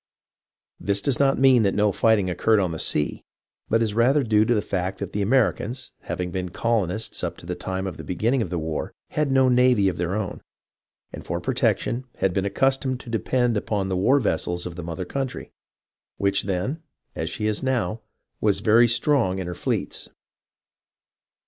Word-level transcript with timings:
This 0.79 0.99
does 0.99 1.19
not 1.19 1.37
mean 1.37 1.61
that 1.61 1.75
no 1.75 1.91
fighting 1.91 2.27
occurred 2.27 2.59
on 2.59 2.71
the 2.71 2.79
sea, 2.79 3.23
but 3.69 3.83
is 3.83 3.91
the 3.91 3.97
rather 3.97 4.23
due 4.23 4.45
to 4.45 4.55
the 4.55 4.59
fact 4.63 4.97
that 4.97 5.13
the 5.13 5.21
Americans, 5.21 5.91
having 6.05 6.31
been 6.31 6.49
colonists 6.49 7.23
up 7.23 7.37
to 7.37 7.45
the 7.45 7.53
time 7.53 7.85
of 7.85 7.97
the 7.97 8.03
beginning 8.03 8.41
of 8.41 8.49
the 8.49 8.57
war, 8.57 8.95
had 9.09 9.27
had 9.27 9.31
no 9.31 9.47
navy 9.47 9.87
of 9.89 9.97
their 9.97 10.15
own, 10.15 10.41
and 11.13 11.23
for 11.23 11.39
protection 11.39 12.05
had 12.15 12.33
been 12.33 12.45
accustomed 12.45 12.99
to 13.01 13.11
depend 13.11 13.55
upon 13.55 13.89
the 13.89 13.95
war 13.95 14.19
vessels 14.19 14.65
of 14.65 14.75
the 14.75 14.81
mother 14.81 15.05
country, 15.05 15.51
which 16.17 16.45
then, 16.45 16.81
as 17.15 17.29
she 17.29 17.45
is 17.45 17.61
now, 17.61 18.01
was 18.39 18.59
very 18.61 18.87
strong 18.87 19.37
in 19.37 19.45
her 19.45 19.53
fleets. 19.53 20.09